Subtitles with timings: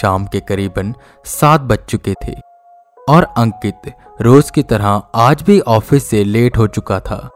[0.00, 0.94] शाम के करीबन
[1.24, 2.34] सात बज चुके थे
[2.98, 3.92] और अंकित
[4.22, 7.28] रोज की तरह आज भी ऑफ़िस से लेट हो चुका था।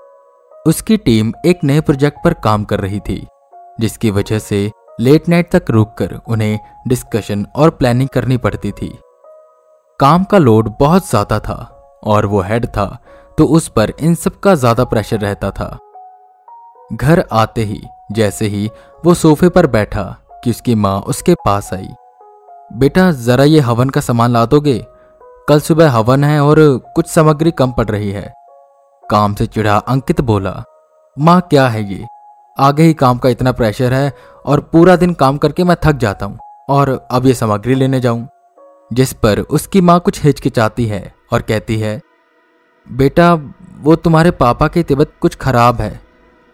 [0.66, 3.26] उसकी टीम एक नए प्रोजेक्ट पर काम कर रही थी,
[3.78, 4.70] जिसकी वजह से
[5.00, 8.92] लेट नाइट तक रुककर उन्हें डिस्कशन और प्लानिंग करनी पड़ती थी।
[10.00, 11.56] काम का लोड बहुत ज़्यादा था
[12.02, 12.86] और वो हेड था
[13.38, 15.78] तो उस पर इन सब का ज़्यादा प्रेशर रहता था।
[16.90, 17.80] घर आते ही,
[18.12, 18.70] जैसे ही
[19.04, 20.04] वो सोफे पर बैठा
[20.44, 21.88] कि उसकी माँ उसके पास आई
[22.74, 24.86] बेटा, जरा ये हवन का सामान ला दोगे?
[25.48, 26.56] कल सुबह हवन है और
[26.94, 28.32] कुछ सामग्री कम पड़ रही है।
[29.10, 30.64] काम से चिढ़ा अंकित बोला,
[31.18, 32.06] माँ, क्या है ये?
[32.58, 34.12] आगे ही काम का इतना प्रेशर है
[34.46, 38.28] और पूरा दिन काम करके मैं थक जाता हूँ और अब ये सामग्री लेने जाऊँ।
[38.92, 42.00] जिस पर उसकी माँ कुछ हिचकिचाती है और कहती है,
[42.92, 43.34] बेटा,
[43.80, 46.00] वो तुम्हारे पापा की तबीयत कुछ खराब है।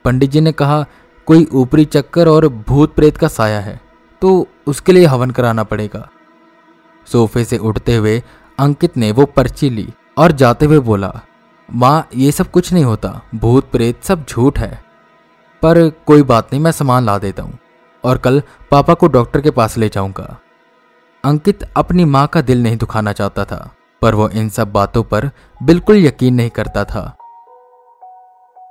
[0.05, 0.85] पंडित जी ने कहा,
[1.27, 3.81] कोई ऊपरी चक्कर और भूत प्रेत का साया है।
[4.23, 6.09] तो उसके लिए हवन कराना पड़ेगा।
[7.07, 8.23] सोफे से उठते हुए
[8.59, 9.89] अंकित ने वो पर्ची ली
[10.19, 11.21] और जाते हुए बोला,
[11.69, 14.83] माँ, ये सब कुछ नहीं होता। भूत, प्रेत सब झूठ है।
[15.63, 17.59] पर कोई बात नहीं, मैं सामान ला देता हूँ
[18.05, 20.37] और कल पापा को डॉक्टर के पास ले जाऊँगा।
[21.25, 23.71] अंकित अपनी माँ का दिल नहीं दुखाना चाहता था,
[24.03, 25.31] पर वो इन सब बातों पर
[25.63, 27.17] बिल्कुल यकीन नहीं करता था।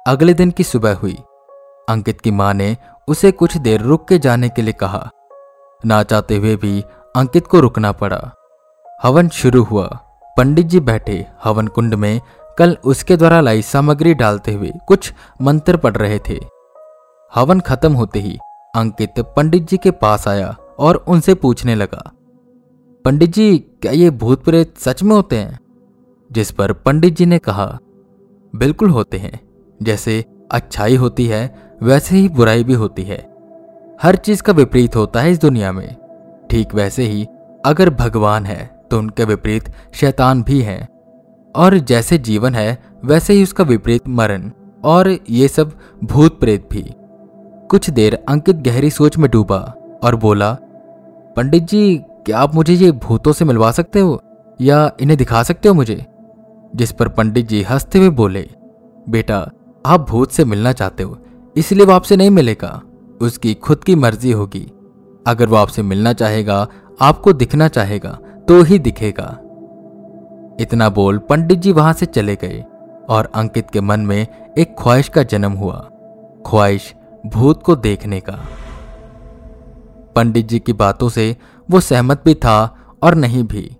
[0.07, 1.17] अगले दिन की सुबह हुई।
[1.89, 2.75] अंकित की माँ ने
[3.07, 5.09] उसे कुछ देर रुक के जाने के लिए कहा
[5.85, 6.81] ना चाहते हुए भी
[7.15, 8.19] अंकित को रुकना पड़ा।
[9.03, 9.87] हवन शुरू हुआ।
[10.37, 12.21] पंडित जी बैठे हवन कुंड में।
[12.57, 16.39] कल उसके द्वारा लाई सामग्री डालते हुए कुछ मंत्र पढ़ रहे थे।
[17.35, 18.37] हवन खत्म होते ही
[18.75, 22.11] अंकित पंडित जी के पास आया और उनसे पूछने लगा,
[23.05, 25.59] पंडित जी, क्या ये भूत प्रेत सच में होते हैं?
[26.31, 27.77] जिस पर पंडित जी ने कहा,
[28.55, 29.39] बिल्कुल होते हैं।
[29.83, 33.36] जैसे अच्छाई होती है, वैसे ही बुराई भी होती है।
[34.03, 35.95] हर चीज़ का विपरीत होता है इस दुनिया में।
[36.49, 37.25] ठीक वैसे ही,
[37.65, 40.87] अगर भगवान है तो उनके विपरीत शैतान भी है।
[41.55, 44.51] और जैसे जीवन है, वैसे ही उसका विपरीत मरण,
[44.83, 45.71] और ये सब
[46.03, 46.85] भूत प्रेत भी।
[47.69, 49.73] कुछ देर अंकित गहरी सोच में डूबा
[50.03, 50.57] और बोला,
[51.35, 54.21] पंडित जी, क्या आप मुझे ये भूतों से मिलवा सकते हो?
[54.61, 56.05] या इन्हें दिखा सकते हो मुझे?
[56.75, 58.49] जिस पर पंडित जी हँसते हुए बोले,
[59.09, 59.49] बेटा,
[59.85, 61.17] आप भूत से मिलना चाहते हो,
[61.55, 62.81] इसलिए वो आपसे नहीं मिलेगा।
[63.21, 64.71] उसकी खुद की मर्ज़ी होगी।
[65.27, 66.67] अगर वो आपसे मिलना चाहेगा,
[67.01, 68.17] आपको दिखना चाहेगा
[68.47, 69.37] तो ही दिखेगा।
[70.59, 72.65] इतना बोल पंडित जी वहाँ से चले गए
[73.09, 75.89] और अंकित के मन में एक ख्वाहिश का जन्म हुआ।
[76.47, 76.93] ख्वाहिश
[77.25, 78.39] भूत को देखने का।
[80.15, 81.37] पंडित जी की बातों से
[81.71, 83.77] वो सहमत भी था और नहीं भी।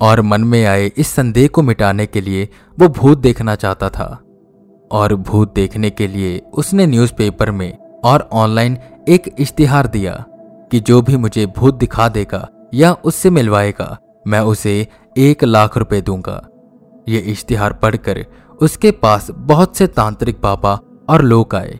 [0.00, 2.48] और मन में आए इस संदेह को मिटाने के लिए
[2.78, 4.22] वो भूत देखना चाहता था।
[4.92, 8.78] और भूत देखने के लिए उसने न्यूज़पेपर में और ऑनलाइन
[9.08, 10.24] एक इश्तिहार दिया
[10.72, 16.00] कि जो भी मुझे भूत दिखा देगा या उससे मिलवाएगा, मैं उसे एक लाख रुपए
[16.00, 16.42] दूँगा।
[17.08, 18.24] ये इश्तिहार पढ़कर
[18.60, 20.78] उसके पास बहुत से तांत्रिक बाबा
[21.08, 21.78] और लोग आए।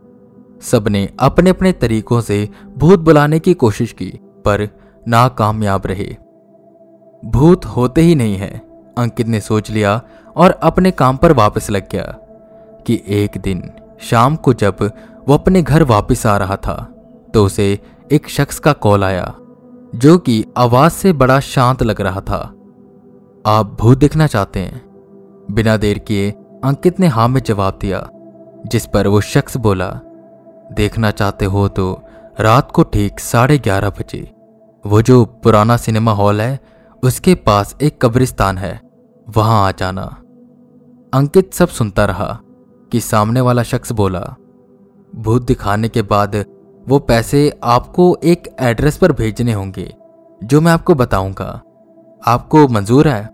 [0.62, 2.48] सबने अपने अपने तरीकों से
[2.78, 4.10] भूत बुलाने की कोशिश की,
[4.44, 4.68] पर
[5.08, 6.16] नाकामयाब रहे।
[7.22, 8.56] भूत होते ही नहीं है,
[8.98, 10.00] अंकित ने सोच लिया
[10.36, 12.04] और अपने काम पर वापस लग गया
[12.86, 13.70] कि एक दिन
[14.00, 14.76] शाम को जब
[15.28, 16.76] वो अपने घर वापस आ रहा था
[17.34, 17.78] तो उसे
[18.12, 19.34] एक शख्स का कॉल आया,
[19.94, 22.38] जो कि आवाज़ से बड़ा शांत लग रहा था।
[23.44, 24.82] आप भूत देखना चाहते हैं?
[25.50, 26.30] बिना देर किए
[26.64, 28.06] अंकित ने हाँ में जवाब दिया,
[28.66, 29.88] जिस पर वो शख्स बोला,
[30.72, 31.92] देखना चाहते हो तो
[32.40, 34.20] रात को ठीक साढ़े ग्यारह बजे।
[34.84, 36.58] वो जो पुराना सिनेमा हॉल है,
[37.02, 38.80] उसके पास एक कब्रिस्तान है,
[39.26, 40.02] वहाँ आ जाना।
[41.12, 42.38] अंकित सब सुनता रहा,
[42.92, 44.20] कि सामने वाला शख्स बोला
[45.16, 46.44] भूत दिखाने के बाद
[46.88, 49.94] वो पैसे आपको एक एड्रेस पर भेजने होंगे,
[50.44, 51.60] जो मैं आपको बताऊँगा।
[52.26, 53.24] आपको मंजूर है?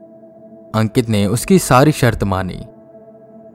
[0.75, 2.65] अंकित ने उसकी सारी शर्त मानी।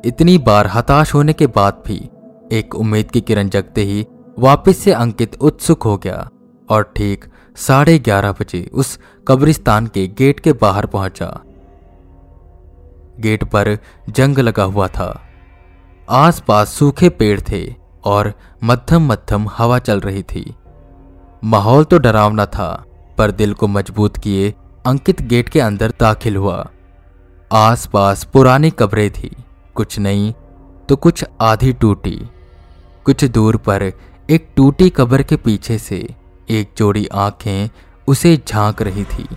[0.06, 2.10] इतनी बार हताश होने के बाद भी
[2.52, 4.08] एक उम्मीद की किरण जगते ही
[4.40, 6.30] वापस से अंकित उत्सुक हो गया
[6.70, 7.26] और ठीक
[7.56, 11.40] साढ़े ग्यारह बजे उस कब्रिस्तान के गेट के बाहर पहुँचा।
[13.20, 13.78] गेट पर
[14.10, 15.22] जंग लगा हुआ था।
[16.10, 18.34] आसपास सूखे पेड़ थे। और
[18.64, 20.54] मध्यम मध्यम हवा चल रही थी।
[21.44, 22.86] माहौल तो डरावना था,
[23.18, 24.54] पर दिल को मज़बूत किए
[24.86, 26.68] अंकित गेट के अंदर दाखिल हुआ।
[27.52, 29.36] आसपास पुरानी कब्रें थी,
[29.76, 30.34] कुछ नई
[30.90, 32.20] तो कुछ आधी टूटी।
[33.06, 33.92] कुछ दूर पर
[34.30, 36.16] एक टूटी कब्र के पीछे से
[36.50, 37.70] एक जोड़ी आँखें
[38.08, 39.28] उसे झाँक रही थी।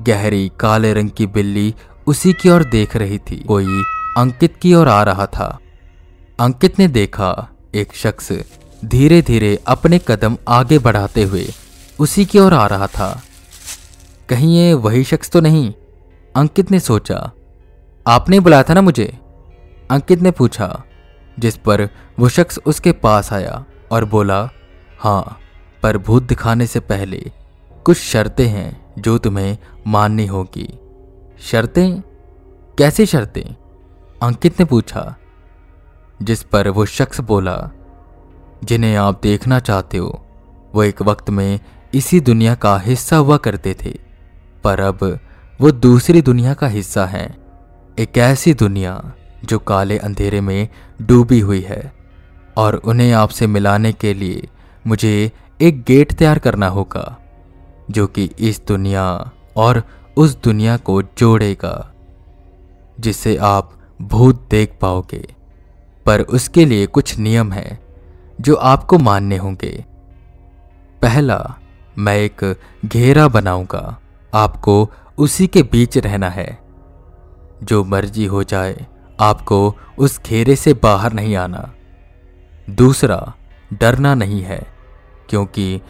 [0.00, 1.74] गहरी काले रंग की बिल्ली
[2.06, 3.82] उसी की ओर देख रही थी। कोई
[4.16, 5.58] अंकित की ओर आ रहा था।
[6.38, 8.32] अंकित ने देखा एक शख्स
[8.84, 11.46] धीरे धीरे अपने कदम आगे बढ़ाते हुए
[11.98, 13.22] उसी की ओर आ रहा था।
[14.28, 15.72] कहीं ये वही शख्स तो नहीं?
[16.36, 17.30] अंकित ने सोचा।
[18.06, 19.06] आपने बुलाया था ना मुझे?
[19.90, 20.82] अंकित ने पूछा,
[21.38, 21.88] जिस पर
[22.18, 24.50] वो शख्स उसके पास आया और बोला
[25.00, 25.38] हाँ
[25.82, 27.30] पर भूत दिखाने से पहले
[27.84, 30.68] कुछ शर्तें हैं जो तुम्हें माननी होगी।
[31.40, 32.00] शर्तें?
[32.78, 33.54] कैसी शर्तें?
[34.22, 35.16] अंकित ने पूछा।
[36.22, 37.70] जिस पर वो शख्स बोला,
[38.64, 40.26] जिन्हें आप देखना चाहते हो,
[40.74, 41.60] वो एक वक्त में
[41.94, 43.98] इसी दुनिया का हिस्सा हुआ करते थे,
[44.64, 45.18] पर अब
[45.60, 47.36] वो दूसरी दुनिया का हिस्सा है।
[47.98, 49.12] एक ऐसी दुनिया
[49.44, 50.68] जो काले अंधेरे में
[51.02, 51.92] डूबी हुई है,
[52.56, 54.48] और उन्हें आपसे मिलाने के लिए
[54.86, 57.18] मुझे एक गेट तैयार करना होगा,
[57.90, 59.82] जो कि इस दुनिया और
[60.16, 61.92] उस दुनिया को जोड़ेगा
[63.00, 63.72] जिससे आप
[64.02, 65.35] भूत देख पाओगे।
[66.06, 67.80] पर उसके लिए कुछ नियम हैं,
[68.40, 69.84] जो आपको मानने होंगे।
[71.02, 71.54] पहला,
[71.98, 74.00] मैं एक घेरा बनाऊँगा।
[74.34, 76.58] आपको उसी के बीच रहना है।
[77.62, 78.86] जो मर्ज़ी हो जाए,
[79.20, 81.72] आपको उस घेरे से बाहर नहीं आना।
[82.70, 83.34] दूसरा,
[83.72, 84.66] डरना नहीं है,
[85.28, 85.80] क्योंकि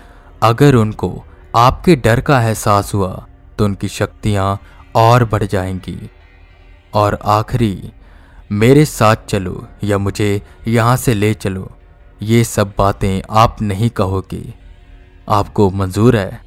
[0.43, 1.25] अगर उनको
[1.57, 3.27] आपके डर का एहसास हुआ
[3.59, 4.61] तो उनकी शक्तियाँ
[4.95, 6.11] और बढ़ जाएँगी।
[6.95, 7.93] और आखिरी
[8.51, 11.71] मेरे साथ चलो या मुझे यहाँ से ले चलो।
[12.23, 14.55] ये सब बातें आप नहीं कहोगे।
[15.29, 16.41] आपको मंजूर है,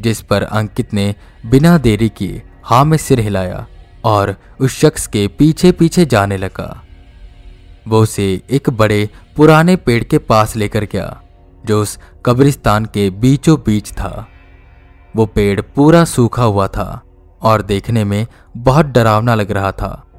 [0.00, 1.14] जिस पर अंकित ने
[1.46, 3.66] बिना देरी किए हाँ में सिर हिलाया
[4.04, 6.82] और उस शख्स के पीछे पीछे जाने लगा।
[7.88, 11.22] वो उसे एक बड़े पुराने पेड़ के पास लेकर गया,
[11.66, 14.28] जो उस कब्रिस्तान के बीचों बीच था।
[15.16, 17.02] वो पेड़ पूरा सूखा हुआ था
[17.42, 18.26] और देखने में
[18.56, 20.11] बहुत डरावना लग रहा था।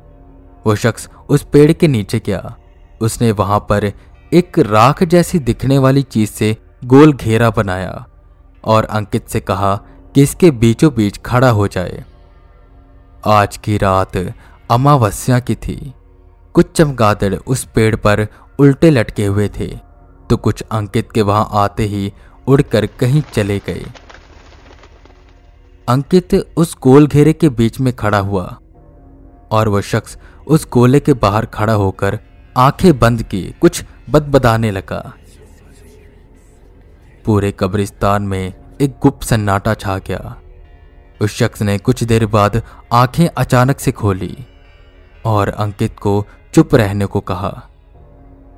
[0.66, 2.56] वो शख्स उस पेड़ के नीचे गया।
[3.02, 3.92] उसने वहाँ पर
[4.34, 6.56] एक राख जैसी दिखने वाली चीज़ से
[6.86, 8.06] गोल घेरा बनाया
[8.64, 9.76] और अंकित से कहा
[10.16, 12.04] कि इसके बीचों बीच खड़ा हो जाए।
[13.26, 14.18] आज की रात
[14.72, 15.94] अमावस्या की थी।
[16.56, 18.28] कुछ चमगादड़ उस पेड़ पर
[18.60, 19.68] उल्टे लटके हुए थे
[20.30, 22.12] तो कुछ अंकित के वहाँ आते ही
[22.48, 23.86] उड़कर कहीं चले गए।
[25.88, 28.46] अंकित उस गोल घेरे के बीच में खड़ा हुआ
[29.52, 30.18] और वह शख्स
[30.48, 32.20] उस गोले के बाहर खड़ा होकर
[32.58, 35.14] आँखें बंद की कुछ बदबदाने लगा।
[37.26, 40.36] पूरे कब्रिस्तान में एक गुप्त सन्नाटा छा गया।
[41.22, 42.62] उस शख्स ने कुछ देर बाद
[42.94, 44.38] आँखें अचानक से खोली
[45.26, 47.70] और अंकित को चुप रहने को कहा।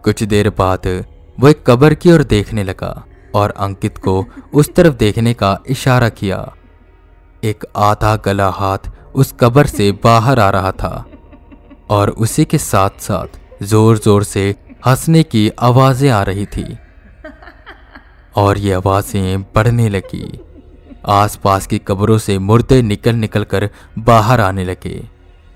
[0.04, 1.06] कुछ देर बाद
[1.40, 3.06] वह एक कब्र की ओर देखने लगा
[3.36, 6.54] और अंकित को उस तरफ़ देखने का इशारा किया।
[7.44, 11.06] एक आधा गला हाथ उस कब्र से बाहर आ रहा था।
[11.90, 14.56] और उसी के साथ साथ ज़ोर ज़ोर से
[14.86, 16.78] हंसने की आवाज़ें आ रही थी।
[18.36, 20.40] और ये आवाज़ें बढ़ने लगी।
[21.06, 25.10] आसपास की कब्रों से मुर्दे निकल निकल कर बाहर आने लगे।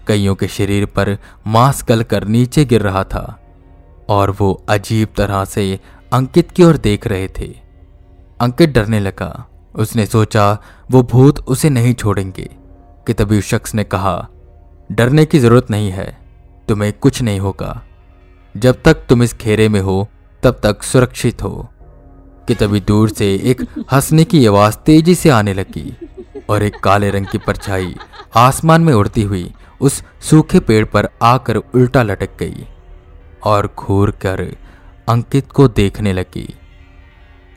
[0.08, 1.18] कईयों के शरीर पर
[1.48, 3.40] मांस कल कर नीचे गिर रहा था
[4.10, 5.80] और वो अजीब तरह से
[6.14, 7.56] अंकित की ओर देख रहे थे।
[8.42, 10.58] अंकित डरने लगा। उसने सोचा,
[10.92, 12.50] वो भूत उसे नहीं छोड़ेंगे।
[13.08, 14.28] कि तभी उस शख्स ने कहा,
[14.92, 16.19] डरने की ज़रूरत नहीं है।
[16.70, 17.84] तुम्हें कुछ नहीं होगा।
[18.58, 20.10] जब तक तुम इस घेरे में हो,
[20.44, 21.70] तब तक सुरक्षित हो।
[22.48, 25.98] कि तभी दूर से एक हंसने की आवाज़ तेज़ी से आने लगी
[26.50, 27.96] और एक काले रंग की परछाई
[28.36, 32.68] आसमान में उड़ती हुई उस सूखे पेड़ पर आकर उल्टा लटक गई
[33.44, 34.56] और घूर कर
[35.10, 36.56] अंकित को देखने लगी।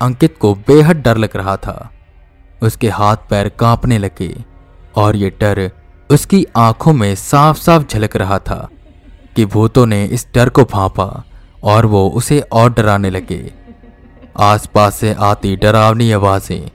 [0.00, 1.90] अंकित को बेहद डर लग रहा था।
[2.62, 4.45] उसके हाथ पैर कांपने लगे
[4.97, 5.71] और ये डर
[6.11, 8.69] उसकी आँखों में साफ़ साफ़ झलक रहा था।
[9.37, 11.25] कि भूतों ने इस डर को भांपा
[11.62, 13.53] और वो उसे और डराने लगे।
[14.41, 16.71] आसपास से आती डरावनी आवाज़ें।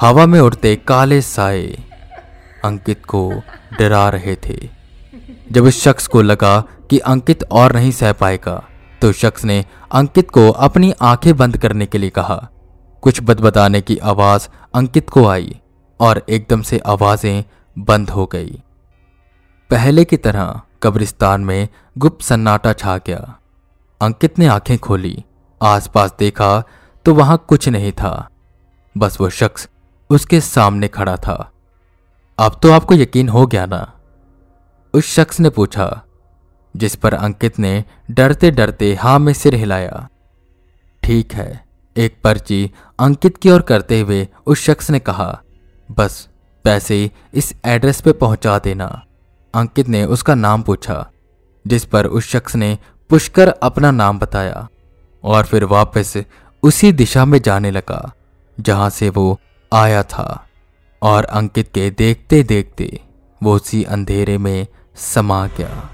[0.00, 1.66] हवा में उड़ते काले साए
[2.64, 3.30] अंकित को
[3.78, 4.58] डरा रहे थे।
[5.52, 6.60] जब उस शख्स को लगा
[6.90, 8.62] कि अंकित और नहीं सह पाएगा
[9.02, 12.36] तो शख्स ने अंकित को अपनी आँखें बंद करने के लिए कहा।
[13.02, 15.54] कुछ बदबदाने की आवाज़ अंकित को आई
[16.00, 17.44] और एकदम से आवाज़ें
[17.76, 18.58] बंद हो गई।
[19.70, 21.68] पहले की तरह कब्रिस्तान में
[21.98, 23.38] गुप्त सन्नाटा छा गया।
[24.00, 25.24] अंकित ने आँखें खोली।
[25.60, 26.62] आसपास देखा
[27.06, 28.28] तो वहाँ कुछ नहीं था।
[28.96, 29.68] बस वो शख्स
[30.10, 31.52] उसके सामने खड़ा था।
[32.38, 33.92] अब तो आपको यकीन हो गया ना?
[34.94, 36.02] उस शख्स ने पूछा,
[36.76, 40.08] जिस पर अंकित ने डरते डरते हाँ में सिर हिलाया।
[41.02, 41.64] ठीक है,
[41.96, 45.40] एक पर्ची अंकित की ओर करते हुए उस शख्स ने कहा,
[45.90, 46.28] बस
[46.64, 49.04] पैसे इस एड्रेस पे पहुँचा देना।
[49.54, 51.10] अंकित ने उसका नाम पूछा,
[51.66, 52.78] जिस पर उस शख्स ने
[53.10, 54.68] पुष्कर अपना नाम बताया
[55.24, 56.16] और फिर वापस
[56.62, 58.12] उसी दिशा में जाने लगा,
[58.60, 59.38] जहाँ से वो
[59.72, 60.44] आया था।
[61.02, 63.00] और अंकित के देखते देखते
[63.42, 65.88] वो उसी अंधेरे में समा गया।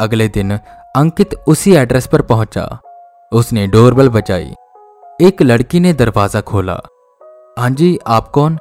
[0.00, 0.56] अगले दिन
[0.96, 2.80] अंकित उसी एड्रेस पर पहुँचा।
[3.32, 4.54] उसने डोरबेल बजाई।
[5.20, 6.80] एक लड़की ने दरवाज़ा खोला।
[7.58, 8.58] हाँ जी, आप कौन?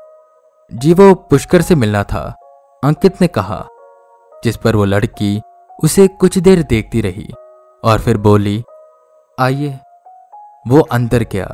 [0.71, 2.21] जी, वो पुष्कर से मिलना था,
[2.83, 3.67] अंकित ने कहा,
[4.43, 5.41] जिस पर वो लड़की
[5.79, 7.27] उसे कुछ देर देखती रही
[7.83, 8.63] और फिर बोली,
[9.37, 9.69] आइए।
[10.67, 11.45] वो अंदर गया,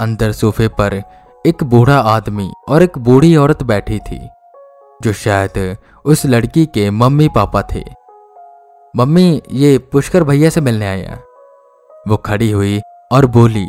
[0.00, 0.94] अंदर सोफे पर
[1.44, 4.20] एक बूढ़ा आदमी और एक बूढ़ी औरत बैठी थी,
[5.02, 7.84] जो शायद उस लड़की के मम्मी पापा थे।
[8.94, 11.18] मम्मी, ये पुष्कर भैया से मिलने आया
[12.08, 12.80] वो खड़ी हुई
[13.12, 13.66] और बोली,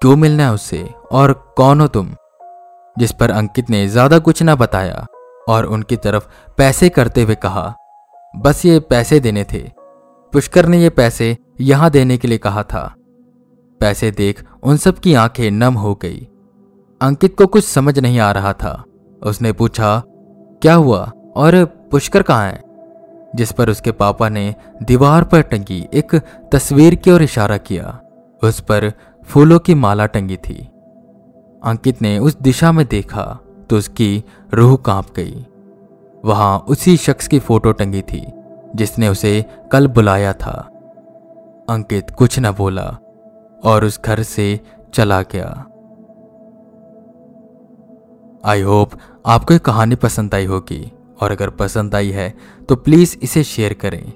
[0.00, 0.82] क्यों मिलना है उससे
[1.12, 2.14] और कौन हो तुम?
[2.96, 5.06] जिस पर अंकित ने ज़्यादा कुछ ना बताया
[5.48, 6.26] और उनकी तरफ़
[6.58, 7.74] पैसे करते हुए कहा,
[8.36, 9.70] बस ये पैसे देने थे।
[10.32, 12.94] पुष्कर ने ये पैसे यहाँ देने के लिए कहा था।
[13.80, 16.28] पैसे देख उन सब की आँखें नम हो गई।
[17.00, 18.84] अंकित को कुछ समझ नहीं आ रहा था।
[19.22, 20.02] उसने पूछा,
[20.62, 21.10] क्या हुआ?
[21.36, 22.62] और पुष्कर कहाँ है?
[23.36, 26.14] जिस पर उसके पापा ने दीवार पर टंगी एक
[26.52, 28.00] तस्वीर की ओर इशारा किया।
[28.42, 28.92] उस पर
[29.28, 30.68] फूलों की माला टंगी थी।
[31.62, 33.24] अंकित ने उस दिशा में देखा
[33.70, 35.44] तो उसकी रूह काँप गई।
[36.24, 38.22] वहाँ उसी शख्स की फ़ोटो टंगी थी,
[38.76, 40.52] जिसने उसे कल बुलाया था।
[41.68, 42.86] अंकित कुछ न बोला
[43.64, 44.60] और उस घर से
[44.94, 45.48] चला गया।
[48.44, 48.90] आई होप
[49.26, 52.32] आपको ये कहानी पसंद आई होगी और अगर पसंद आई है
[52.68, 54.12] तो प्लीज़ इसे शेयर करें।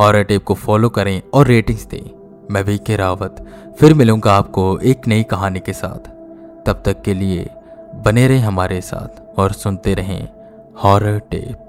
[0.00, 2.10] हॉरर टेप को फॉलो करें और रेटिंग्स दें।
[2.50, 3.44] मैं वी के रावत,
[3.80, 6.19] फिर मिलूँगा आपको एक नई कहानी के साथ।
[6.66, 7.50] तब तक के लिए
[7.94, 10.28] बने रहें हमारे साथ और सुनते रहें
[10.84, 11.66] हॉरर टेप।